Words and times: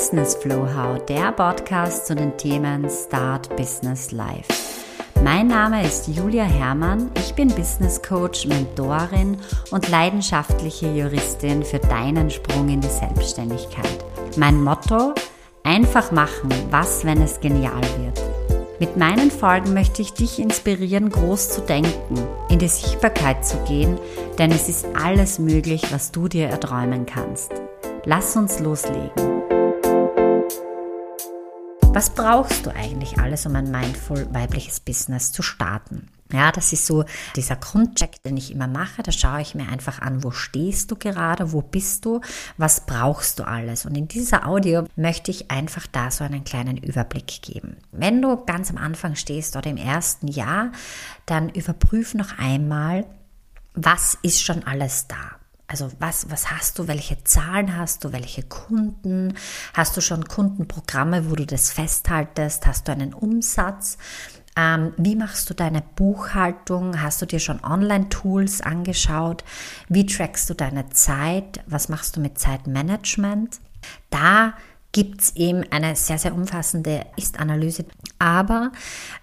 Business 0.00 0.34
Flow 0.34 0.66
How, 0.74 1.04
der 1.04 1.30
Podcast 1.30 2.06
zu 2.06 2.14
den 2.14 2.34
Themen 2.38 2.88
Start 2.88 3.54
Business 3.54 4.12
Life. 4.12 4.50
Mein 5.22 5.48
Name 5.48 5.86
ist 5.86 6.08
Julia 6.08 6.44
Herrmann, 6.44 7.10
ich 7.18 7.34
bin 7.34 7.48
Business 7.48 8.00
Coach, 8.00 8.46
Mentorin 8.46 9.36
und 9.70 9.90
leidenschaftliche 9.90 10.90
Juristin 10.90 11.62
für 11.62 11.80
deinen 11.80 12.30
Sprung 12.30 12.70
in 12.70 12.80
die 12.80 12.88
Selbstständigkeit. 12.88 14.02
Mein 14.38 14.64
Motto, 14.64 15.12
einfach 15.64 16.10
machen, 16.12 16.48
was, 16.70 17.04
wenn 17.04 17.20
es 17.20 17.38
genial 17.38 17.82
wird. 17.98 18.22
Mit 18.78 18.96
meinen 18.96 19.30
Folgen 19.30 19.74
möchte 19.74 20.00
ich 20.00 20.14
dich 20.14 20.38
inspirieren, 20.38 21.10
groß 21.10 21.50
zu 21.50 21.60
denken, 21.60 22.26
in 22.48 22.58
die 22.58 22.68
Sichtbarkeit 22.68 23.44
zu 23.44 23.58
gehen, 23.64 23.98
denn 24.38 24.50
es 24.50 24.70
ist 24.70 24.86
alles 24.94 25.38
möglich, 25.38 25.92
was 25.92 26.10
du 26.10 26.26
dir 26.26 26.48
erträumen 26.48 27.04
kannst. 27.04 27.52
Lass 28.06 28.34
uns 28.34 28.60
loslegen. 28.60 29.59
Was 31.92 32.10
brauchst 32.10 32.66
du 32.66 32.70
eigentlich 32.70 33.18
alles, 33.18 33.46
um 33.46 33.56
ein 33.56 33.68
mindful 33.68 34.32
weibliches 34.32 34.78
Business 34.78 35.32
zu 35.32 35.42
starten? 35.42 36.06
Ja, 36.32 36.52
das 36.52 36.72
ist 36.72 36.86
so 36.86 37.04
dieser 37.34 37.56
Grundcheck, 37.56 38.22
den 38.22 38.36
ich 38.36 38.52
immer 38.52 38.68
mache. 38.68 39.02
Da 39.02 39.10
schaue 39.10 39.40
ich 39.40 39.56
mir 39.56 39.68
einfach 39.68 40.00
an, 40.00 40.22
wo 40.22 40.30
stehst 40.30 40.92
du 40.92 40.96
gerade, 40.96 41.50
wo 41.50 41.62
bist 41.62 42.04
du, 42.04 42.20
was 42.56 42.86
brauchst 42.86 43.40
du 43.40 43.42
alles. 43.42 43.86
Und 43.86 43.96
in 43.96 44.06
dieser 44.06 44.46
Audio 44.46 44.84
möchte 44.94 45.32
ich 45.32 45.50
einfach 45.50 45.88
da 45.88 46.12
so 46.12 46.22
einen 46.22 46.44
kleinen 46.44 46.76
Überblick 46.76 47.42
geben. 47.42 47.76
Wenn 47.90 48.22
du 48.22 48.36
ganz 48.44 48.70
am 48.70 48.76
Anfang 48.76 49.16
stehst 49.16 49.56
oder 49.56 49.68
im 49.68 49.76
ersten 49.76 50.28
Jahr, 50.28 50.70
dann 51.26 51.48
überprüf 51.48 52.14
noch 52.14 52.38
einmal, 52.38 53.04
was 53.74 54.16
ist 54.22 54.40
schon 54.40 54.62
alles 54.62 55.08
da. 55.08 55.39
Also 55.70 55.88
was, 56.00 56.28
was 56.30 56.50
hast 56.50 56.80
du, 56.80 56.88
welche 56.88 57.22
Zahlen 57.22 57.76
hast 57.76 58.02
du, 58.02 58.12
welche 58.12 58.42
Kunden? 58.42 59.34
Hast 59.72 59.96
du 59.96 60.00
schon 60.00 60.24
Kundenprogramme, 60.24 61.30
wo 61.30 61.36
du 61.36 61.46
das 61.46 61.70
festhaltest? 61.70 62.66
Hast 62.66 62.88
du 62.88 62.92
einen 62.92 63.14
Umsatz? 63.14 63.96
Ähm, 64.56 64.92
wie 64.96 65.14
machst 65.14 65.48
du 65.48 65.54
deine 65.54 65.84
Buchhaltung? 65.94 67.00
Hast 67.00 67.22
du 67.22 67.26
dir 67.26 67.38
schon 67.38 67.62
Online-Tools 67.62 68.62
angeschaut? 68.62 69.44
Wie 69.88 70.06
trackst 70.06 70.50
du 70.50 70.54
deine 70.54 70.90
Zeit? 70.90 71.60
Was 71.66 71.88
machst 71.88 72.16
du 72.16 72.20
mit 72.20 72.36
Zeitmanagement? 72.36 73.60
Da 74.10 74.54
gibt 74.92 75.20
es 75.20 75.36
eben 75.36 75.64
eine 75.70 75.94
sehr, 75.94 76.18
sehr 76.18 76.34
umfassende 76.34 77.06
Ist-Analyse. 77.16 77.84
Aber 78.18 78.72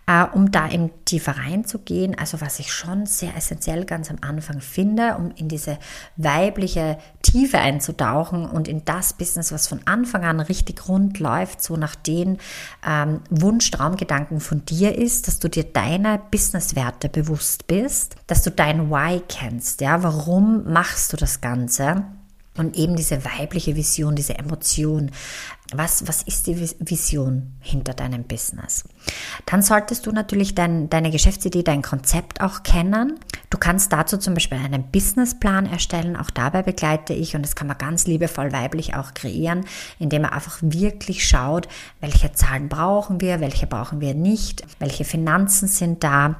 äh, 0.07 0.23
um 0.33 0.49
da 0.49 0.69
eben 0.69 0.89
tiefer 1.05 1.37
reinzugehen, 1.37 2.17
also 2.17 2.39
was 2.41 2.59
ich 2.59 2.71
schon 2.71 3.05
sehr 3.05 3.35
essentiell 3.35 3.85
ganz 3.85 4.09
am 4.09 4.17
Anfang 4.21 4.61
finde, 4.61 5.15
um 5.17 5.31
in 5.31 5.49
diese 5.49 5.77
weibliche 6.15 6.97
Tiefe 7.21 7.59
einzutauchen 7.59 8.45
und 8.45 8.67
in 8.67 8.85
das 8.85 9.13
Business, 9.13 9.51
was 9.51 9.67
von 9.67 9.81
Anfang 9.85 10.23
an 10.23 10.39
richtig 10.39 10.87
rund 10.87 11.19
läuft, 11.19 11.61
so 11.61 11.75
nach 11.75 11.95
den 11.95 12.37
ähm, 12.87 13.19
Wunsch, 13.29 13.69
Traumgedanken 13.69 14.39
von 14.39 14.63
dir 14.65 14.97
ist, 14.97 15.27
dass 15.27 15.39
du 15.39 15.49
dir 15.49 15.65
deine 15.65 16.19
Businesswerte 16.31 17.09
bewusst 17.09 17.67
bist, 17.67 18.15
dass 18.27 18.41
du 18.43 18.51
dein 18.51 18.89
Why 18.89 19.21
kennst, 19.27 19.81
ja, 19.81 20.01
warum 20.01 20.71
machst 20.71 21.11
du 21.11 21.17
das 21.17 21.41
Ganze? 21.41 22.05
Und 22.57 22.75
eben 22.75 22.95
diese 22.95 23.23
weibliche 23.23 23.75
Vision, 23.75 24.15
diese 24.15 24.37
Emotion. 24.37 25.11
Was, 25.73 26.07
was 26.07 26.23
ist 26.23 26.47
die 26.47 26.57
Vision 26.57 27.57
hinter 27.59 27.93
deinem 27.93 28.23
Business? 28.23 28.85
Dann 29.45 29.61
solltest 29.61 30.05
du 30.05 30.11
natürlich 30.11 30.55
dein, 30.55 30.89
deine 30.89 31.11
Geschäftsidee, 31.11 31.63
dein 31.63 31.81
Konzept 31.81 32.39
auch 32.39 32.63
kennen. 32.63 33.19
Du 33.49 33.57
kannst 33.57 33.91
dazu 33.91 34.17
zum 34.17 34.33
Beispiel 34.33 34.59
einen 34.59 34.89
Businessplan 34.91 35.65
erstellen. 35.65 36.15
Auch 36.15 36.29
dabei 36.29 36.63
begleite 36.63 37.13
ich 37.13 37.35
und 37.35 37.41
das 37.41 37.55
kann 37.55 37.67
man 37.67 37.77
ganz 37.77 38.07
liebevoll 38.07 38.53
weiblich 38.53 38.95
auch 38.95 39.13
kreieren, 39.13 39.65
indem 39.99 40.21
man 40.21 40.31
einfach 40.31 40.57
wirklich 40.61 41.27
schaut, 41.27 41.67
welche 41.99 42.31
Zahlen 42.31 42.69
brauchen 42.69 43.19
wir, 43.19 43.41
welche 43.41 43.67
brauchen 43.67 43.99
wir 43.99 44.13
nicht, 44.13 44.63
welche 44.79 45.03
Finanzen 45.03 45.67
sind 45.67 46.03
da 46.03 46.37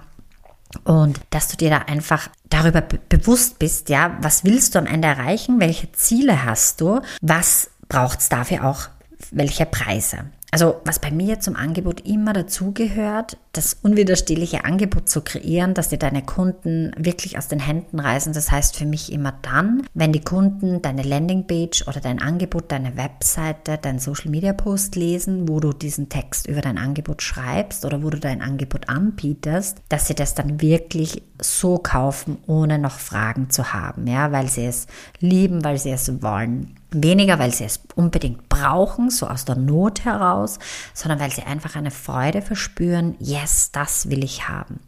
und 0.83 1.19
dass 1.29 1.47
du 1.47 1.57
dir 1.57 1.69
da 1.69 1.77
einfach 1.79 2.29
darüber 2.49 2.81
bewusst 2.81 3.59
bist, 3.59 3.89
ja, 3.89 4.17
was 4.21 4.43
willst 4.43 4.75
du 4.75 4.79
am 4.79 4.85
Ende 4.85 5.07
erreichen, 5.07 5.59
welche 5.59 5.91
Ziele 5.91 6.45
hast 6.45 6.81
du, 6.81 7.01
was 7.21 7.71
braucht 7.89 8.19
es 8.19 8.29
dafür 8.29 8.65
auch, 8.65 8.89
welche 9.31 9.65
Preise. 9.65 10.25
Also 10.49 10.79
was 10.85 10.99
bei 10.99 11.11
mir 11.11 11.41
zum 11.41 11.57
Angebot 11.57 12.07
immer 12.07 12.31
dazugehört, 12.31 13.37
das 13.51 13.77
unwiderstehliche 13.83 14.63
Angebot 14.63 15.09
zu 15.09 15.21
kreieren, 15.21 15.73
dass 15.73 15.89
dir 15.89 15.99
deine 15.99 16.23
Kunden 16.23 16.93
wirklich 16.97 17.37
aus 17.37 17.49
den 17.49 17.59
Händen 17.59 17.99
reißen. 17.99 18.31
Das 18.31 18.49
heißt 18.49 18.77
für 18.77 18.85
mich 18.85 19.11
immer 19.11 19.33
dann, 19.41 19.85
wenn 19.93 20.13
die 20.13 20.21
Kunden 20.21 20.81
deine 20.81 21.03
Landingpage 21.03 21.85
oder 21.87 21.99
dein 21.99 22.21
Angebot, 22.21 22.71
deine 22.71 22.95
Webseite, 22.95 23.77
dein 23.81 23.99
Social 23.99 24.31
Media 24.31 24.53
Post 24.53 24.95
lesen, 24.95 25.49
wo 25.49 25.59
du 25.59 25.73
diesen 25.73 26.07
Text 26.07 26.47
über 26.47 26.61
dein 26.61 26.77
Angebot 26.77 27.21
schreibst 27.21 27.83
oder 27.83 28.01
wo 28.01 28.09
du 28.09 28.17
dein 28.17 28.41
Angebot 28.41 28.87
anbietest, 28.87 29.79
dass 29.89 30.07
sie 30.07 30.15
das 30.15 30.33
dann 30.33 30.61
wirklich 30.61 31.23
so 31.41 31.77
kaufen, 31.77 32.37
ohne 32.47 32.79
noch 32.79 32.99
Fragen 32.99 33.49
zu 33.49 33.73
haben, 33.73 34.07
ja, 34.07 34.31
weil 34.31 34.47
sie 34.47 34.65
es 34.65 34.87
lieben, 35.19 35.65
weil 35.65 35.77
sie 35.77 35.91
es 35.91 36.21
wollen. 36.23 36.76
Weniger, 36.91 37.37
weil 37.37 37.53
sie 37.53 37.65
es 37.65 37.81
unbedingt 37.95 38.47
brauchen, 38.47 39.09
so 39.09 39.27
aus 39.27 39.43
der 39.43 39.55
Not 39.55 40.05
heraus, 40.05 40.57
sondern 40.93 41.19
weil 41.19 41.31
sie 41.31 41.43
einfach 41.43 41.75
eine 41.75 41.91
Freude 41.91 42.41
verspüren, 42.41 43.15
yes, 43.19 43.71
das 43.71 44.09
will 44.09 44.23
ich 44.23 44.47
haben. 44.47 44.79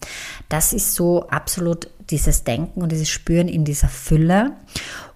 Das 0.48 0.72
ist 0.72 0.96
so 0.96 1.28
absolut 1.28 1.90
dieses 2.10 2.44
Denken 2.46 2.82
und 2.82 2.92
dieses 2.92 3.10
Spüren 3.10 3.50
in 3.50 3.66
dieser 3.66 3.90
Fülle. 3.90 4.54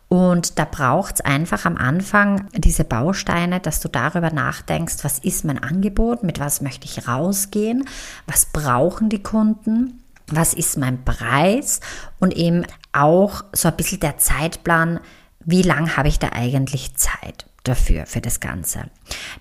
Und 0.09 0.59
da 0.59 0.65
braucht 0.65 1.15
es 1.15 1.21
einfach 1.21 1.65
am 1.65 1.77
Anfang 1.77 2.47
diese 2.53 2.83
Bausteine, 2.83 3.59
dass 3.61 3.79
du 3.79 3.87
darüber 3.87 4.29
nachdenkst, 4.29 4.97
was 5.03 5.19
ist 5.19 5.45
mein 5.45 5.63
Angebot, 5.63 6.23
mit 6.23 6.39
was 6.39 6.61
möchte 6.61 6.85
ich 6.85 7.07
rausgehen, 7.07 7.87
was 8.27 8.45
brauchen 8.45 9.09
die 9.09 9.23
Kunden 9.23 10.03
was 10.27 10.53
ist 10.53 10.77
mein 10.77 11.03
Preis 11.03 11.79
und 12.19 12.35
eben 12.35 12.65
auch 12.91 13.43
so 13.51 13.67
ein 13.67 13.75
bisschen 13.75 13.99
der 13.99 14.17
Zeitplan, 14.17 14.99
wie 15.45 15.61
lange 15.61 15.97
habe 15.97 16.07
ich 16.07 16.19
da 16.19 16.29
eigentlich 16.33 16.95
Zeit 16.95 17.45
dafür, 17.63 18.05
für 18.05 18.21
das 18.21 18.39
Ganze. 18.39 18.85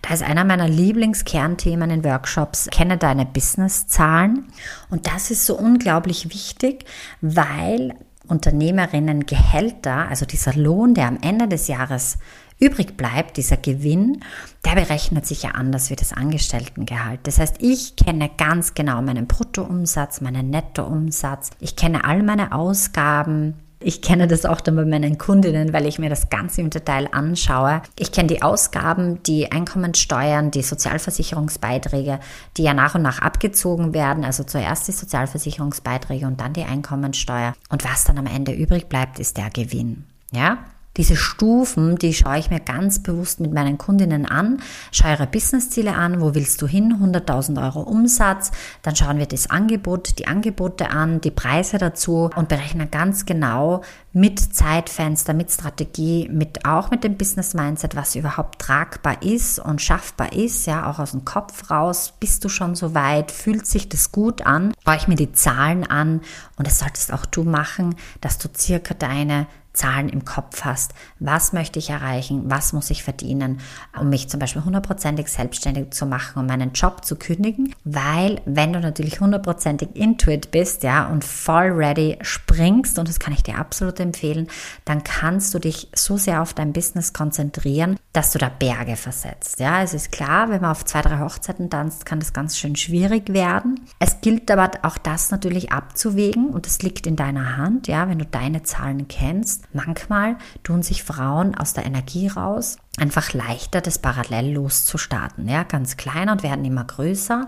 Da 0.00 0.14
ist 0.14 0.22
einer 0.22 0.44
meiner 0.44 0.68
Lieblingskernthemen 0.68 1.90
in 1.90 2.04
Workshops, 2.04 2.68
kenne 2.70 2.96
deine 2.96 3.26
Businesszahlen. 3.26 4.46
Und 4.90 5.06
das 5.06 5.30
ist 5.30 5.46
so 5.46 5.58
unglaublich 5.58 6.32
wichtig, 6.32 6.84
weil 7.20 7.94
Unternehmerinnen 8.28 9.26
Gehälter, 9.26 10.08
also 10.08 10.24
dieser 10.24 10.54
Lohn, 10.54 10.94
der 10.94 11.08
am 11.08 11.18
Ende 11.20 11.48
des 11.48 11.66
Jahres 11.66 12.18
übrig 12.60 12.96
bleibt, 12.96 13.36
dieser 13.36 13.56
Gewinn, 13.56 14.22
der 14.64 14.76
berechnet 14.76 15.26
sich 15.26 15.42
ja 15.42 15.50
anders 15.50 15.90
wie 15.90 15.96
das 15.96 16.12
Angestelltengehalt. 16.12 17.20
Das 17.24 17.40
heißt, 17.40 17.56
ich 17.58 17.96
kenne 17.96 18.30
ganz 18.38 18.74
genau 18.74 19.02
meinen 19.02 19.26
Bruttoumsatz, 19.26 20.20
meinen 20.20 20.50
Nettoumsatz, 20.50 21.50
ich 21.58 21.74
kenne 21.74 22.04
all 22.04 22.22
meine 22.22 22.52
Ausgaben, 22.52 23.54
ich 23.84 24.02
kenne 24.02 24.26
das 24.26 24.44
auch 24.44 24.60
dann 24.60 24.76
bei 24.76 24.84
meinen 24.84 25.18
Kundinnen, 25.18 25.72
weil 25.72 25.86
ich 25.86 25.98
mir 25.98 26.10
das 26.10 26.30
Ganze 26.30 26.60
im 26.60 26.70
Detail 26.70 27.08
anschaue. 27.12 27.82
Ich 27.98 28.12
kenne 28.12 28.28
die 28.28 28.42
Ausgaben, 28.42 29.22
die 29.22 29.50
Einkommenssteuern, 29.50 30.50
die 30.50 30.62
Sozialversicherungsbeiträge, 30.62 32.20
die 32.56 32.62
ja 32.62 32.74
nach 32.74 32.94
und 32.94 33.02
nach 33.02 33.20
abgezogen 33.20 33.94
werden. 33.94 34.24
Also 34.24 34.44
zuerst 34.44 34.88
die 34.88 34.92
Sozialversicherungsbeiträge 34.92 36.26
und 36.26 36.40
dann 36.40 36.52
die 36.52 36.64
Einkommensteuer. 36.64 37.54
Und 37.68 37.84
was 37.84 38.04
dann 38.04 38.18
am 38.18 38.26
Ende 38.26 38.52
übrig 38.52 38.88
bleibt, 38.88 39.18
ist 39.18 39.36
der 39.36 39.50
Gewinn. 39.50 40.04
Ja? 40.32 40.58
Diese 40.98 41.16
Stufen, 41.16 41.96
die 41.96 42.12
schaue 42.12 42.38
ich 42.38 42.50
mir 42.50 42.60
ganz 42.60 43.02
bewusst 43.02 43.40
mit 43.40 43.50
meinen 43.52 43.78
Kundinnen 43.78 44.26
an, 44.26 44.60
schaue 44.90 45.12
ihre 45.12 45.26
Businessziele 45.26 45.94
an, 45.94 46.20
wo 46.20 46.34
willst 46.34 46.60
du 46.60 46.66
hin, 46.66 46.98
100.000 47.00 47.62
Euro 47.64 47.80
Umsatz, 47.80 48.50
dann 48.82 48.94
schauen 48.94 49.16
wir 49.16 49.24
das 49.24 49.48
Angebot, 49.48 50.18
die 50.18 50.26
Angebote 50.26 50.90
an, 50.90 51.22
die 51.22 51.30
Preise 51.30 51.78
dazu 51.78 52.28
und 52.36 52.50
berechnen 52.50 52.90
ganz 52.90 53.24
genau 53.24 53.80
mit 54.12 54.38
Zeitfenster, 54.38 55.32
mit 55.32 55.50
Strategie, 55.50 56.28
mit 56.30 56.66
auch 56.66 56.90
mit 56.90 57.04
dem 57.04 57.16
Business 57.16 57.54
Mindset, 57.54 57.96
was 57.96 58.14
überhaupt 58.14 58.60
tragbar 58.60 59.22
ist 59.22 59.58
und 59.60 59.80
schaffbar 59.80 60.34
ist, 60.34 60.66
ja, 60.66 60.90
auch 60.90 60.98
aus 60.98 61.12
dem 61.12 61.24
Kopf 61.24 61.70
raus, 61.70 62.12
bist 62.20 62.44
du 62.44 62.50
schon 62.50 62.74
so 62.74 62.94
weit, 62.94 63.30
fühlt 63.30 63.66
sich 63.66 63.88
das 63.88 64.12
gut 64.12 64.44
an, 64.44 64.74
schaue 64.84 64.96
ich 64.96 65.08
mir 65.08 65.16
die 65.16 65.32
Zahlen 65.32 65.84
an? 65.84 66.20
Und 66.56 66.66
das 66.66 66.80
solltest 66.80 67.14
auch 67.14 67.24
du 67.24 67.44
machen, 67.44 67.94
dass 68.20 68.36
du 68.36 68.48
circa 68.54 68.92
deine 68.92 69.46
Zahlen 69.72 70.08
im 70.08 70.24
Kopf 70.24 70.64
hast. 70.64 70.92
Was 71.18 71.52
möchte 71.52 71.78
ich 71.78 71.90
erreichen? 71.90 72.42
Was 72.46 72.72
muss 72.72 72.90
ich 72.90 73.02
verdienen, 73.02 73.60
um 73.98 74.08
mich 74.10 74.28
zum 74.28 74.38
Beispiel 74.38 74.64
hundertprozentig 74.64 75.28
selbstständig 75.28 75.92
zu 75.92 76.06
machen, 76.06 76.40
um 76.40 76.46
meinen 76.46 76.72
Job 76.72 77.04
zu 77.04 77.16
kündigen? 77.16 77.74
Weil, 77.84 78.40
wenn 78.44 78.72
du 78.72 78.80
natürlich 78.80 79.20
hundertprozentig 79.20 79.90
intuit 79.94 80.50
bist, 80.50 80.82
ja, 80.82 81.06
und 81.06 81.24
voll 81.24 81.70
ready 81.70 82.18
springst, 82.20 82.98
und 82.98 83.08
das 83.08 83.18
kann 83.18 83.32
ich 83.32 83.42
dir 83.42 83.58
absolut 83.58 83.98
empfehlen, 84.00 84.48
dann 84.84 85.04
kannst 85.04 85.54
du 85.54 85.58
dich 85.58 85.88
so 85.94 86.16
sehr 86.16 86.42
auf 86.42 86.52
dein 86.52 86.72
Business 86.72 87.12
konzentrieren, 87.12 87.96
dass 88.12 88.30
du 88.32 88.38
da 88.38 88.50
Berge 88.50 88.96
versetzt. 88.96 89.58
Ja, 89.58 89.82
es 89.82 89.94
ist 89.94 90.12
klar, 90.12 90.50
wenn 90.50 90.60
man 90.60 90.70
auf 90.70 90.84
zwei, 90.84 91.00
drei 91.00 91.18
Hochzeiten 91.18 91.70
tanzt, 91.70 92.04
kann 92.04 92.20
das 92.20 92.32
ganz 92.32 92.58
schön 92.58 92.76
schwierig 92.76 93.32
werden. 93.32 93.80
Es 93.98 94.20
gilt 94.20 94.50
aber 94.50 94.70
auch 94.82 94.98
das 94.98 95.30
natürlich 95.30 95.72
abzuwägen 95.72 96.50
und 96.50 96.66
das 96.66 96.82
liegt 96.82 97.06
in 97.06 97.16
deiner 97.16 97.56
Hand, 97.56 97.88
ja, 97.88 98.08
wenn 98.08 98.18
du 98.18 98.26
deine 98.26 98.62
Zahlen 98.62 99.08
kennst 99.08 99.61
manchmal 99.72 100.36
tun 100.62 100.82
sich 100.82 101.04
Frauen 101.04 101.54
aus 101.54 101.72
der 101.72 101.86
Energie 101.86 102.28
raus 102.28 102.76
einfach 102.98 103.32
leichter, 103.32 103.80
das 103.80 103.98
parallel 103.98 104.52
loszustarten. 104.52 105.48
Ja, 105.48 105.62
ganz 105.62 105.96
klein 105.96 106.28
und 106.28 106.42
werden 106.42 106.64
immer 106.64 106.84
größer. 106.84 107.46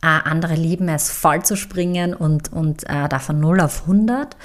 Äh, 0.00 0.06
andere 0.06 0.54
lieben 0.54 0.88
es, 0.88 1.10
voll 1.10 1.44
zu 1.44 1.56
springen 1.56 2.14
und, 2.14 2.52
und 2.52 2.88
äh, 2.88 3.08
da 3.08 3.18
von 3.18 3.40
0 3.40 3.60
auf 3.60 3.82
100. 3.82 4.36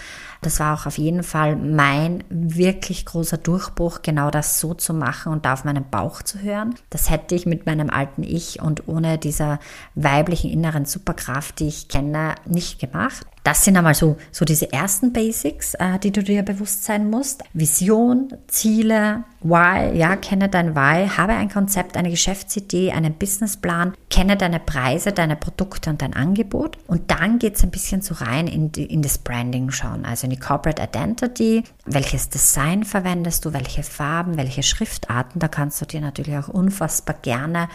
Das 0.42 0.60
war 0.60 0.78
auch 0.78 0.86
auf 0.86 0.98
jeden 0.98 1.24
Fall 1.24 1.56
mein 1.56 2.24
wirklich 2.30 3.06
großer 3.06 3.38
Durchbruch, 3.38 4.02
genau 4.02 4.30
das 4.30 4.60
so 4.60 4.74
zu 4.74 4.94
machen 4.94 5.32
und 5.32 5.46
da 5.46 5.54
auf 5.54 5.64
meinen 5.64 5.90
Bauch 5.90 6.22
zu 6.22 6.40
hören. 6.40 6.76
Das 6.90 7.10
hätte 7.10 7.36
ich 7.36 7.46
mit 7.46 7.66
meinem 7.66 7.90
alten 7.90 8.24
Ich 8.24 8.62
und 8.62 8.88
ohne 8.88 9.18
dieser 9.18 9.60
weiblichen 9.96 10.52
inneren 10.52 10.86
Superkraft, 10.86 11.60
die 11.60 11.68
ich 11.68 11.88
kenne, 11.88 12.36
nicht 12.46 12.80
gemacht. 12.80 13.26
Das 13.44 13.66
sind 13.66 13.76
einmal 13.76 13.94
so, 13.94 14.16
so 14.32 14.46
diese 14.46 14.72
ersten 14.72 15.12
Basics, 15.12 15.74
äh, 15.74 16.00
die 16.00 16.12
du 16.12 16.24
dir 16.24 16.44
bewusst 16.44 16.86
sein 16.86 17.10
musst. 17.10 17.44
Vision, 17.54 18.30
Ziele, 18.48 19.26
Why, 19.42 19.98
ja, 19.98 20.16
kenne 20.16 20.48
dein 20.48 20.74
Why, 20.76 21.10
habe 21.10 21.34
ein 21.34 21.50
Konzept, 21.50 21.98
eine 21.98 22.10
Geschäftsidee, 22.10 22.94
einen 22.94 23.16
Businessplan, 23.16 23.94
kenne 24.10 24.38
deine 24.38 24.62
Preise, 24.62 25.12
deine 25.12 25.36
Produkte 25.36 25.90
und 25.90 26.02
dein 26.02 26.14
Angebot. 26.14 26.78
Und 26.88 27.12
dann 27.12 27.40
geht 27.40 27.58
es 27.58 27.64
ein 27.64 27.72
bisschen 27.72 28.02
so 28.02 28.14
rein 28.16 28.48
in, 28.48 28.72
die, 28.72 28.86
in 28.86 29.02
das 29.02 29.18
Branding 29.18 29.72
schauen, 29.72 30.06
also 30.06 30.26
in 30.26 30.32
die 30.32 30.40
Corporate 30.40 30.82
Identity. 30.82 31.64
Welches 31.86 32.30
Design 32.30 32.86
verwendest 32.86 33.44
du, 33.44 33.52
welche 33.52 33.84
Farben, 33.84 34.38
welche 34.38 34.64
Schriftarten? 34.64 35.40
Da 35.42 35.50
kannst 35.50 35.82
du 35.82 35.86
dir 35.86 36.00
natürlich 36.00 36.38
auch 36.38 36.48
unfassbar 36.48 37.18
gerne 37.22 37.68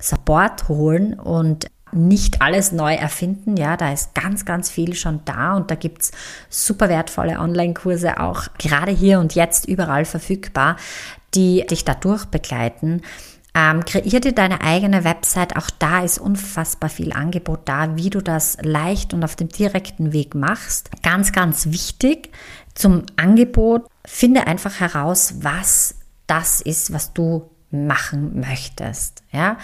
Support 0.00 0.68
holen 0.68 1.14
und 1.14 1.66
nicht 1.92 2.42
alles 2.42 2.72
neu 2.72 2.94
erfinden. 2.94 3.56
Ja, 3.56 3.76
da 3.76 3.92
ist 3.92 4.14
ganz, 4.14 4.44
ganz 4.44 4.70
viel 4.70 4.94
schon 4.94 5.20
da 5.24 5.56
und 5.56 5.70
da 5.70 5.74
gibt 5.74 6.02
es 6.02 6.12
super 6.48 6.88
wertvolle 6.88 7.38
Online-Kurse 7.38 8.20
auch 8.20 8.48
gerade 8.58 8.92
hier 8.92 9.20
und 9.20 9.34
jetzt 9.34 9.66
überall 9.66 10.04
verfügbar, 10.04 10.76
die 11.34 11.66
dich 11.66 11.84
dadurch 11.84 12.26
begleiten. 12.26 13.02
Ähm, 13.54 13.84
kreier 13.84 14.20
dir 14.20 14.32
deine 14.32 14.60
eigene 14.60 15.04
Website. 15.04 15.56
Auch 15.56 15.70
da 15.70 16.04
ist 16.04 16.18
unfassbar 16.18 16.90
viel 16.90 17.12
Angebot 17.12 17.60
da, 17.64 17.96
wie 17.96 18.10
du 18.10 18.20
das 18.20 18.58
leicht 18.62 19.14
und 19.14 19.24
auf 19.24 19.36
dem 19.36 19.48
direkten 19.48 20.12
Weg 20.12 20.34
machst. 20.34 20.90
Ganz, 21.02 21.32
ganz 21.32 21.66
wichtig 21.66 22.30
zum 22.74 23.04
Angebot. 23.16 23.86
Finde 24.04 24.46
einfach 24.46 24.80
heraus, 24.80 25.36
was 25.40 25.96
das 26.26 26.60
ist, 26.60 26.92
was 26.92 27.14
du 27.14 27.50
machen 27.70 28.38
möchtest. 28.38 29.22
Ja, 29.32 29.58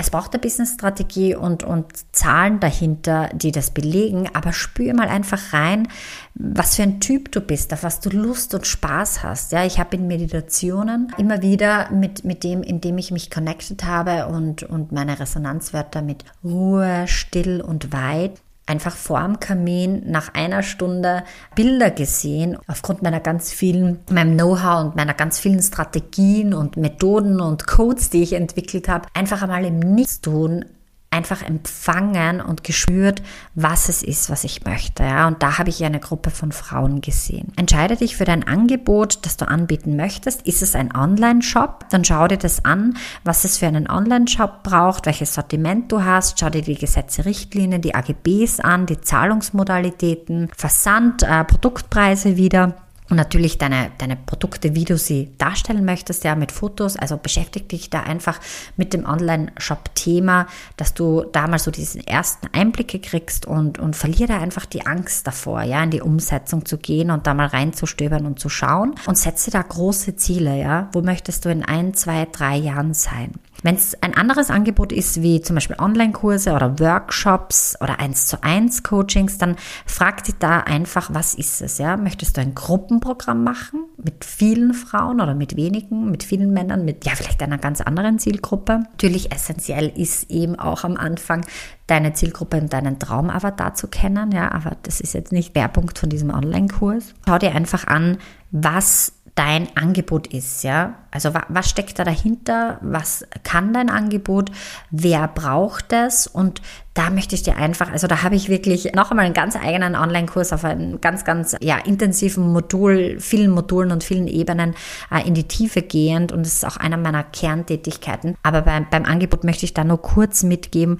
es 0.00 0.08
braucht 0.08 0.32
eine 0.32 0.40
Business-Strategie 0.40 1.34
und, 1.34 1.62
und 1.62 1.86
Zahlen 2.12 2.58
dahinter, 2.58 3.28
die 3.34 3.52
das 3.52 3.70
belegen, 3.70 4.30
aber 4.32 4.54
spür 4.54 4.94
mal 4.94 5.08
einfach 5.08 5.52
rein, 5.52 5.88
was 6.34 6.76
für 6.76 6.84
ein 6.84 7.00
Typ 7.00 7.30
du 7.32 7.42
bist, 7.42 7.72
auf 7.74 7.82
was 7.82 8.00
du 8.00 8.08
Lust 8.08 8.54
und 8.54 8.66
Spaß 8.66 9.22
hast. 9.22 9.52
Ja, 9.52 9.66
ich 9.66 9.78
habe 9.78 9.96
in 9.96 10.06
Meditationen 10.06 11.12
immer 11.18 11.42
wieder 11.42 11.90
mit, 11.90 12.24
mit 12.24 12.44
dem, 12.44 12.62
in 12.62 12.80
dem 12.80 12.96
ich 12.96 13.10
mich 13.10 13.30
connected 13.30 13.84
habe 13.84 14.26
und, 14.26 14.62
und 14.62 14.90
meine 14.90 15.20
Resonanzwörter 15.20 16.00
mit 16.00 16.24
Ruhe, 16.42 17.04
still 17.06 17.60
und 17.60 17.92
weit, 17.92 18.40
einfach 18.70 18.94
vorm 18.96 19.40
Kamin 19.40 20.02
nach 20.10 20.32
einer 20.34 20.62
Stunde 20.62 21.24
Bilder 21.54 21.90
gesehen, 21.90 22.56
aufgrund 22.68 23.02
meiner 23.02 23.20
ganz 23.20 23.52
vielen, 23.52 23.98
meinem 24.10 24.34
Know-how 24.34 24.84
und 24.84 24.96
meiner 24.96 25.14
ganz 25.14 25.38
vielen 25.38 25.60
Strategien 25.60 26.54
und 26.54 26.76
Methoden 26.76 27.40
und 27.40 27.66
Codes, 27.66 28.10
die 28.10 28.22
ich 28.22 28.32
entwickelt 28.32 28.88
habe, 28.88 29.08
einfach 29.12 29.42
einmal 29.42 29.64
im 29.64 29.80
Nichtstun 29.80 30.64
einfach 31.12 31.42
empfangen 31.42 32.40
und 32.40 32.62
gespürt, 32.62 33.20
was 33.56 33.88
es 33.88 34.04
ist, 34.04 34.30
was 34.30 34.44
ich 34.44 34.64
möchte. 34.64 35.02
Ja? 35.02 35.26
Und 35.26 35.42
da 35.42 35.58
habe 35.58 35.68
ich 35.68 35.84
eine 35.84 35.98
Gruppe 35.98 36.30
von 36.30 36.52
Frauen 36.52 37.00
gesehen. 37.00 37.52
Entscheide 37.56 37.96
dich 37.96 38.16
für 38.16 38.24
dein 38.24 38.46
Angebot, 38.46 39.18
das 39.22 39.36
du 39.36 39.48
anbieten 39.48 39.96
möchtest. 39.96 40.42
Ist 40.42 40.62
es 40.62 40.76
ein 40.76 40.94
Online-Shop? 40.94 41.86
Dann 41.90 42.04
schau 42.04 42.28
dir 42.28 42.36
das 42.36 42.64
an, 42.64 42.96
was 43.24 43.44
es 43.44 43.58
für 43.58 43.66
einen 43.66 43.90
Online-Shop 43.90 44.62
braucht, 44.62 45.06
welches 45.06 45.34
Sortiment 45.34 45.90
du 45.90 46.04
hast. 46.04 46.38
Schau 46.38 46.48
dir 46.48 46.62
die 46.62 46.76
Gesetze, 46.76 47.24
Richtlinien, 47.24 47.82
die 47.82 47.96
AGBs 47.96 48.60
an, 48.60 48.86
die 48.86 49.00
Zahlungsmodalitäten, 49.00 50.48
Versand, 50.56 51.24
äh, 51.24 51.42
Produktpreise 51.42 52.36
wieder 52.36 52.76
und 53.10 53.16
natürlich 53.16 53.58
deine, 53.58 53.90
deine 53.98 54.16
Produkte, 54.16 54.76
wie 54.76 54.84
du 54.84 54.96
sie 54.96 55.30
darstellen 55.36 55.84
möchtest, 55.84 56.22
ja, 56.22 56.36
mit 56.36 56.52
Fotos. 56.52 56.96
Also 56.96 57.16
beschäftige 57.16 57.66
dich 57.66 57.90
da 57.90 58.00
einfach 58.02 58.38
mit 58.76 58.92
dem 58.92 59.04
Online-Shop-Thema, 59.04 60.46
dass 60.76 60.94
du 60.94 61.24
da 61.32 61.48
mal 61.48 61.58
so 61.58 61.72
diesen 61.72 62.06
ersten 62.06 62.46
Einblicke 62.52 63.00
kriegst 63.00 63.46
und, 63.46 63.80
und 63.80 63.96
verliere 63.96 64.28
da 64.28 64.38
einfach 64.38 64.64
die 64.64 64.86
Angst 64.86 65.26
davor, 65.26 65.62
ja, 65.62 65.82
in 65.82 65.90
die 65.90 66.00
Umsetzung 66.00 66.64
zu 66.64 66.78
gehen 66.78 67.10
und 67.10 67.26
da 67.26 67.34
mal 67.34 67.48
reinzustöbern 67.48 68.26
und 68.26 68.38
zu 68.38 68.48
schauen 68.48 68.94
und 69.06 69.18
setze 69.18 69.50
da 69.50 69.60
große 69.60 70.14
Ziele, 70.14 70.56
ja. 70.58 70.88
Wo 70.92 71.02
möchtest 71.02 71.44
du 71.44 71.50
in 71.50 71.64
ein, 71.64 71.94
zwei, 71.94 72.28
drei 72.30 72.56
Jahren 72.56 72.94
sein? 72.94 73.32
Wenn 73.62 73.74
es 73.74 74.00
ein 74.02 74.14
anderes 74.14 74.50
Angebot 74.50 74.92
ist, 74.92 75.22
wie 75.22 75.40
zum 75.40 75.54
Beispiel 75.54 75.76
Online-Kurse 75.78 76.52
oder 76.52 76.78
Workshops 76.78 77.76
oder 77.80 77.98
1 78.00 78.26
zu 78.26 78.42
1 78.42 78.82
Coachings, 78.82 79.38
dann 79.38 79.56
frag 79.86 80.24
dich 80.24 80.36
da 80.38 80.60
einfach, 80.60 81.10
was 81.12 81.34
ist 81.34 81.60
es, 81.60 81.78
ja? 81.78 81.96
Möchtest 81.96 82.36
du 82.36 82.40
ein 82.40 82.54
Gruppenprogramm 82.54 83.44
machen 83.44 83.84
mit 84.02 84.24
vielen 84.24 84.72
Frauen 84.72 85.20
oder 85.20 85.34
mit 85.34 85.56
wenigen, 85.56 86.10
mit 86.10 86.22
vielen 86.22 86.52
Männern, 86.52 86.84
mit 86.84 87.04
ja, 87.04 87.12
vielleicht 87.14 87.42
einer 87.42 87.58
ganz 87.58 87.80
anderen 87.80 88.18
Zielgruppe? 88.18 88.84
Natürlich 88.92 89.32
essentiell 89.32 89.92
ist 89.94 90.30
eben 90.30 90.58
auch 90.58 90.84
am 90.84 90.96
Anfang 90.96 91.44
deine 91.86 92.12
Zielgruppe 92.12 92.58
und 92.58 92.72
deinen 92.72 92.98
Traumavatar 92.98 93.74
zu 93.74 93.88
kennen, 93.88 94.30
ja, 94.32 94.52
aber 94.52 94.76
das 94.82 95.00
ist 95.00 95.12
jetzt 95.12 95.32
nicht 95.32 95.56
der 95.56 95.68
Punkt 95.68 95.98
von 95.98 96.08
diesem 96.08 96.30
Online-Kurs. 96.30 97.14
Schau 97.26 97.38
dir 97.38 97.54
einfach 97.54 97.86
an, 97.86 98.18
was 98.52 99.12
dein 99.34 99.74
Angebot 99.76 100.26
ist, 100.26 100.64
ja. 100.64 100.94
Also 101.10 101.32
was 101.48 101.68
steckt 101.68 101.98
da 101.98 102.04
dahinter? 102.04 102.78
Was 102.82 103.26
kann 103.42 103.72
dein 103.72 103.90
Angebot? 103.90 104.50
Wer 104.90 105.26
braucht 105.28 105.92
es? 105.92 106.26
Und 106.26 106.60
da 106.94 107.10
möchte 107.10 107.34
ich 107.34 107.42
dir 107.42 107.56
einfach, 107.56 107.90
also 107.90 108.06
da 108.06 108.22
habe 108.22 108.34
ich 108.34 108.48
wirklich 108.48 108.92
noch 108.94 109.10
einmal 109.10 109.24
einen 109.24 109.34
ganz 109.34 109.56
eigenen 109.56 109.94
Online-Kurs 109.94 110.52
auf 110.52 110.64
einen 110.64 111.00
ganz, 111.00 111.24
ganz 111.24 111.56
ja, 111.60 111.78
intensiven 111.78 112.52
Modul, 112.52 113.18
vielen 113.20 113.50
Modulen 113.50 113.92
und 113.92 114.04
vielen 114.04 114.28
Ebenen 114.28 114.74
äh, 115.10 115.26
in 115.26 115.34
die 115.34 115.48
Tiefe 115.48 115.82
gehend 115.82 116.32
und 116.32 116.40
es 116.42 116.54
ist 116.54 116.66
auch 116.66 116.76
einer 116.76 116.96
meiner 116.96 117.24
Kerntätigkeiten. 117.24 118.36
Aber 118.42 118.62
beim, 118.62 118.86
beim 118.90 119.04
Angebot 119.04 119.44
möchte 119.44 119.64
ich 119.64 119.74
da 119.74 119.84
nur 119.84 120.02
kurz 120.02 120.42
mitgeben, 120.42 120.98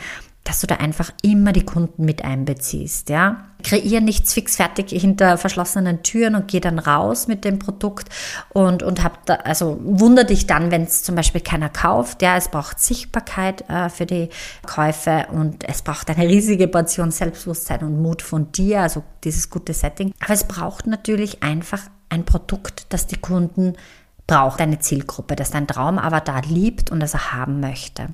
dass 0.51 0.63
du 0.63 0.67
da 0.67 0.75
einfach 0.79 1.13
immer 1.23 1.53
die 1.53 1.65
Kunden 1.65 2.05
mit 2.05 2.25
einbeziehst, 2.25 3.09
ja. 3.09 3.45
Kreier 3.63 4.01
nichts 4.01 4.35
fix 4.35 4.57
fertig 4.57 4.91
hinter 4.91 5.39
verschlossenen 5.39 6.03
Türen 6.03 6.35
und 6.35 6.49
geh 6.49 6.59
dann 6.59 6.81
raus 6.81 7.29
mit 7.29 7.45
dem 7.45 7.61
Produkt 7.61 8.09
und, 8.49 8.83
und 8.83 9.05
hab 9.05 9.25
da, 9.27 9.35
also 9.35 9.79
wunder 9.81 10.25
dich 10.25 10.49
dann, 10.49 10.73
wenn 10.73 10.83
es 10.83 11.05
zum 11.05 11.15
Beispiel 11.15 11.41
keiner 11.41 11.69
kauft, 11.69 12.21
ja. 12.21 12.37
Es 12.37 12.49
braucht 12.49 12.81
Sichtbarkeit 12.81 13.63
äh, 13.71 13.91
für 13.91 14.07
die 14.07 14.29
Käufe 14.67 15.29
und 15.31 15.63
es 15.69 15.83
braucht 15.83 16.11
eine 16.11 16.29
riesige 16.29 16.67
Portion 16.67 17.13
Selbstbewusstsein 17.13 17.85
und 17.85 18.03
Mut 18.03 18.21
von 18.21 18.51
dir, 18.51 18.81
also 18.81 19.05
dieses 19.23 19.51
gute 19.51 19.73
Setting. 19.73 20.13
Aber 20.19 20.35
es 20.35 20.43
braucht 20.43 20.89
natürlich 20.89 21.45
einfach 21.45 21.83
ein 22.09 22.25
Produkt, 22.25 22.87
das 22.89 23.07
die 23.07 23.21
Kunden 23.21 23.75
braucht, 24.27 24.59
deine 24.59 24.81
Zielgruppe, 24.81 25.37
das 25.37 25.53
dein 25.53 25.69
Traumavatar 25.69 26.43
liebt 26.43 26.91
und 26.91 26.99
das 26.99 27.15
er 27.15 27.35
haben 27.35 27.61
möchte. 27.61 28.09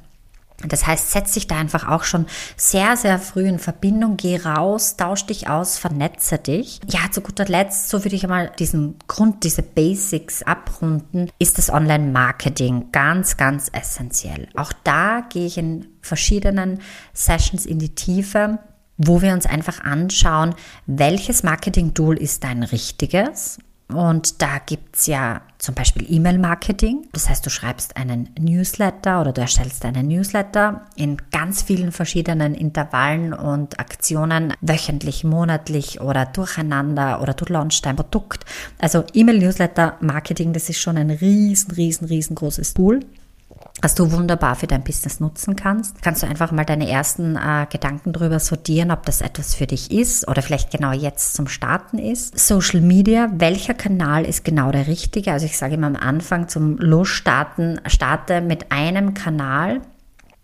Das 0.67 0.87
heißt, 0.87 1.13
setz 1.13 1.33
dich 1.35 1.47
da 1.47 1.57
einfach 1.57 1.87
auch 1.89 2.05
schon 2.05 2.27
sehr, 2.57 2.97
sehr 2.97 3.19
früh 3.19 3.47
in 3.47 3.59
Verbindung, 3.59 4.17
geh 4.17 4.39
raus, 4.39 4.97
tausch 4.97 5.27
dich 5.27 5.49
aus, 5.49 5.77
vernetze 5.79 6.39
dich. 6.39 6.81
Ja, 6.87 7.11
zu 7.11 7.21
guter 7.21 7.45
Letzt, 7.45 7.89
so 7.91 8.05
würde 8.05 8.17
ich 8.17 8.25
einmal 8.25 8.53
diesen 8.59 8.97
Grund, 9.07 9.45
diese 9.45 9.63
Basics 9.63 10.43
abrunden, 10.43 11.31
ist 11.39 11.59
das 11.59 11.71
Online-Marketing 11.71 12.91
ganz, 12.91 13.37
ganz 13.37 13.71
essentiell. 13.73 14.49
Auch 14.57 14.73
da 14.85 15.23
gehe 15.29 15.47
ich 15.47 15.59
in 15.59 15.87
verschiedenen 16.01 16.81
Sessions 17.13 17.67
in 17.67 17.79
die 17.79 17.95
Tiefe 17.95 18.59
wo 18.99 19.21
wir 19.21 19.35
uns 19.35 19.45
einfach 19.45 19.81
anschauen, 19.85 20.55
welches 20.87 21.43
Marketing-Tool 21.43 22.17
ist 22.17 22.45
dein 22.45 22.63
richtiges 22.63 23.59
und 23.88 24.43
da 24.43 24.59
gibt 24.59 24.97
es 24.97 25.07
ja 25.07 25.43
zum 25.59 25.76
Beispiel 25.76 26.05
E-Mail-Marketing. 26.09 27.07
Das 27.12 27.28
heißt, 27.28 27.47
du 27.47 27.50
schreibst 27.50 27.97
einen 27.97 28.31
Newsletter 28.38 29.21
oder 29.21 29.33
du 29.33 29.40
erstellst 29.40 29.85
einen 29.85 30.09
Newsletter 30.09 30.87
in 30.97 31.19
ganz 31.31 31.62
vielen 31.62 31.93
verschiedenen 31.93 32.55
Intervallen 32.55 33.33
und 33.33 33.78
Aktionen, 33.78 34.55
wöchentlich, 34.61 35.23
monatlich 35.23 36.00
oder 36.00 36.26
durcheinander 36.26 37.23
oder 37.23 37.35
du 37.35 37.45
launchst 37.50 37.87
dein 37.87 37.95
Produkt. 37.95 38.45
Also 38.78 39.05
E-Mail-Newsletter-Marketing, 39.12 40.52
das 40.52 40.69
ist 40.69 40.81
schon 40.81 40.97
ein 40.97 41.11
riesen, 41.11 41.71
riesen, 41.71 42.09
riesengroßes 42.09 42.75
Tool 42.75 43.00
was 43.83 43.95
du 43.95 44.11
wunderbar 44.12 44.56
für 44.56 44.66
dein 44.66 44.85
Business 44.85 45.21
nutzen 45.21 45.56
kannst. 45.56 46.00
Kannst 46.02 46.23
du 46.23 46.26
einfach 46.26 46.52
mal 46.52 46.64
deine 46.64 46.88
ersten 46.88 47.37
äh, 47.37 47.66
Gedanken 47.71 48.12
darüber 48.12 48.40
sortieren, 48.40 48.90
ob 48.90 49.04
das 49.04 49.21
etwas 49.21 49.54
für 49.54 49.66
dich 49.66 49.90
ist 49.90 50.26
oder 50.28 50.42
vielleicht 50.42 50.71
genau 50.71 50.92
jetzt 50.92 51.35
zum 51.35 51.47
Starten 51.47 51.99
ist. 51.99 52.38
Social 52.38 52.80
Media, 52.80 53.30
welcher 53.35 53.75
Kanal 53.75 54.25
ist 54.25 54.45
genau 54.45 54.73
der 54.73 54.87
richtige? 54.87 55.33
Also 55.33 55.47
ich 55.47 55.59
sage 55.59 55.75
immer 55.75 55.88
am 55.88 55.97
Anfang 55.97 56.49
zum 56.49 56.78
Losstarten, 56.78 57.80
starte 57.87 58.40
mit 58.40 58.73
einem 58.73 59.14
Kanal 59.14 59.83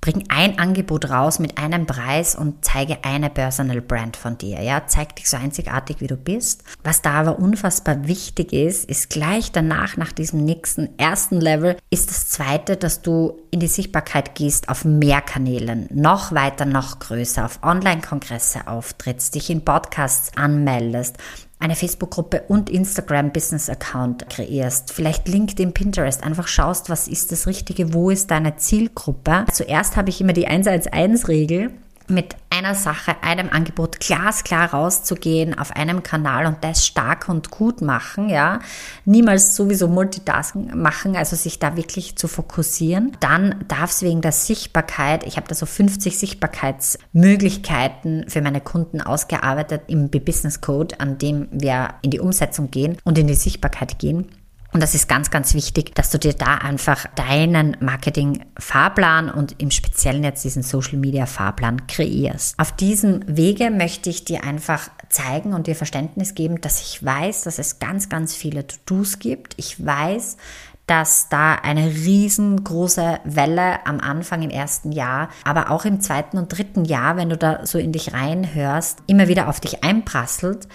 bring 0.02 0.24
ein 0.28 0.58
Angebot 0.58 1.08
raus 1.08 1.38
mit 1.38 1.58
einem 1.58 1.86
Preis 1.86 2.34
und 2.34 2.64
zeige 2.64 3.04
eine 3.04 3.30
Personal 3.30 3.80
Brand 3.80 4.16
von 4.16 4.36
dir. 4.36 4.60
Ja, 4.60 4.82
zeig 4.86 5.14
dich 5.14 5.30
so 5.30 5.36
einzigartig, 5.36 6.00
wie 6.00 6.08
du 6.08 6.16
bist. 6.16 6.64
Was 6.82 7.02
da 7.02 7.12
aber 7.12 7.38
unfassbar 7.38 8.08
wichtig 8.08 8.52
ist, 8.52 8.84
ist 8.90 9.10
gleich 9.10 9.52
danach, 9.52 9.96
nach 9.96 10.10
diesem 10.10 10.44
nächsten 10.44 10.98
ersten 10.98 11.40
Level, 11.40 11.78
ist 11.88 12.10
das 12.10 12.28
zweite, 12.28 12.76
dass 12.76 13.00
du 13.02 13.40
in 13.52 13.60
die 13.60 13.68
Sichtbarkeit 13.68 14.34
gehst 14.34 14.68
auf 14.68 14.84
mehr 14.84 15.20
Kanälen, 15.20 15.88
noch 15.92 16.32
weiter, 16.32 16.64
noch 16.64 16.98
größer, 16.98 17.44
auf 17.44 17.60
Online-Kongresse 17.62 18.66
auftrittst, 18.66 19.36
dich 19.36 19.50
in 19.50 19.64
Podcasts 19.64 20.36
anmeldest, 20.36 21.16
eine 21.62 21.76
Facebook-Gruppe 21.76 22.42
und 22.48 22.68
Instagram-Business-Account 22.68 24.28
kreierst, 24.28 24.92
vielleicht 24.92 25.28
LinkedIn, 25.28 25.72
Pinterest, 25.72 26.24
einfach 26.24 26.48
schaust, 26.48 26.90
was 26.90 27.06
ist 27.08 27.30
das 27.30 27.46
Richtige, 27.46 27.94
wo 27.94 28.10
ist 28.10 28.30
deine 28.30 28.56
Zielgruppe. 28.56 29.46
Zuerst 29.52 29.96
habe 29.96 30.10
ich 30.10 30.20
immer 30.20 30.32
die 30.32 30.48
111-Regel 30.48 31.70
mit 32.08 32.36
einer 32.50 32.74
Sache, 32.74 33.16
einem 33.22 33.48
Angebot 33.50 34.00
glasklar 34.00 34.72
rauszugehen 34.72 35.58
auf 35.58 35.72
einem 35.72 36.02
Kanal 36.02 36.46
und 36.46 36.62
das 36.62 36.86
stark 36.86 37.28
und 37.28 37.50
gut 37.50 37.80
machen, 37.80 38.28
ja. 38.28 38.60
Niemals 39.04 39.56
sowieso 39.56 39.88
Multitasking 39.88 40.80
machen, 40.80 41.16
also 41.16 41.36
sich 41.36 41.58
da 41.58 41.76
wirklich 41.76 42.16
zu 42.16 42.28
fokussieren. 42.28 43.16
Dann 43.20 43.64
darf 43.68 43.90
es 43.90 44.02
wegen 44.02 44.20
der 44.20 44.32
Sichtbarkeit, 44.32 45.24
ich 45.24 45.36
habe 45.36 45.48
da 45.48 45.54
so 45.54 45.66
50 45.66 46.18
Sichtbarkeitsmöglichkeiten 46.18 48.28
für 48.28 48.42
meine 48.42 48.60
Kunden 48.60 49.00
ausgearbeitet 49.00 49.82
im 49.86 50.10
B-Business 50.10 50.60
Code, 50.60 51.00
an 51.00 51.18
dem 51.18 51.48
wir 51.52 51.94
in 52.02 52.10
die 52.10 52.20
Umsetzung 52.20 52.70
gehen 52.70 52.98
und 53.04 53.18
in 53.18 53.26
die 53.26 53.34
Sichtbarkeit 53.34 53.98
gehen. 53.98 54.28
Und 54.72 54.82
das 54.82 54.94
ist 54.94 55.06
ganz, 55.06 55.30
ganz 55.30 55.52
wichtig, 55.52 55.94
dass 55.94 56.10
du 56.10 56.18
dir 56.18 56.32
da 56.32 56.54
einfach 56.54 57.06
deinen 57.14 57.76
Marketing-Fahrplan 57.80 59.30
und 59.30 59.60
im 59.60 59.70
Speziellen 59.70 60.24
jetzt 60.24 60.44
diesen 60.44 60.62
Social-Media-Fahrplan 60.62 61.86
kreierst. 61.86 62.58
Auf 62.58 62.72
diesem 62.72 63.20
Wege 63.26 63.70
möchte 63.70 64.08
ich 64.08 64.24
dir 64.24 64.44
einfach 64.44 64.88
zeigen 65.10 65.52
und 65.52 65.66
dir 65.66 65.76
Verständnis 65.76 66.34
geben, 66.34 66.60
dass 66.62 66.80
ich 66.80 67.04
weiß, 67.04 67.42
dass 67.42 67.58
es 67.58 67.80
ganz, 67.80 68.08
ganz 68.08 68.34
viele 68.34 68.66
To-Dos 68.66 69.18
gibt. 69.18 69.54
Ich 69.58 69.84
weiß, 69.84 70.38
dass 70.86 71.28
da 71.28 71.54
eine 71.54 71.86
riesengroße 71.86 73.20
Welle 73.24 73.86
am 73.86 74.00
Anfang 74.00 74.40
im 74.40 74.50
ersten 74.50 74.90
Jahr, 74.90 75.28
aber 75.44 75.70
auch 75.70 75.84
im 75.84 76.00
zweiten 76.00 76.38
und 76.38 76.48
dritten 76.48 76.86
Jahr, 76.86 77.16
wenn 77.16 77.28
du 77.28 77.36
da 77.36 77.66
so 77.66 77.78
in 77.78 77.92
dich 77.92 78.14
reinhörst, 78.14 79.00
immer 79.06 79.28
wieder 79.28 79.48
auf 79.48 79.60
dich 79.60 79.84
einprasselt. 79.84 80.66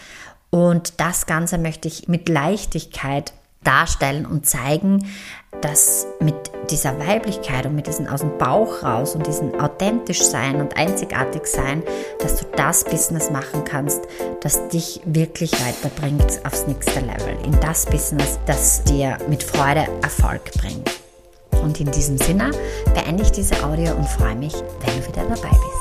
Und 0.52 1.00
das 1.00 1.26
Ganze 1.26 1.58
möchte 1.58 1.88
ich 1.88 2.08
mit 2.08 2.30
Leichtigkeit 2.30 3.34
darstellen 3.68 4.26
und 4.26 4.46
zeigen, 4.46 5.06
dass 5.62 6.08
mit 6.20 6.36
dieser 6.70 6.98
Weiblichkeit 7.00 7.66
und 7.66 7.76
mit 7.76 7.88
diesem 7.88 8.08
aus 8.08 8.22
dem 8.22 8.38
Bauch 8.38 8.84
raus 8.84 9.16
und 9.16 9.28
diesem 9.28 9.60
authentisch 9.60 10.22
sein 10.22 10.62
und 10.62 10.78
einzigartig 10.78 11.46
sein, 11.46 11.84
dass 12.20 12.38
du 12.38 12.46
das 12.56 12.84
Business 12.84 13.30
machen 13.30 13.64
kannst, 13.64 14.02
das 14.42 14.68
dich 14.70 15.02
wirklich 15.06 15.52
weiterbringt 15.54 16.46
aufs 16.46 16.68
nächste 16.68 17.00
Level, 17.00 17.38
in 17.44 17.60
das 17.60 17.86
Business, 17.86 18.40
das 18.46 18.84
dir 18.84 19.18
mit 19.30 19.44
Freude 19.44 19.88
Erfolg 20.02 20.52
bringt. 20.54 20.90
Und 21.64 21.80
in 21.80 21.92
diesem 21.92 22.18
Sinne 22.18 22.52
beende 22.94 23.24
ich 23.24 23.32
diese 23.32 23.64
Audio 23.64 23.94
und 23.96 24.08
freue 24.08 24.36
mich, 24.36 24.54
wenn 24.54 25.02
du 25.02 25.08
wieder 25.08 25.24
dabei 25.24 25.50
bist. 25.50 25.77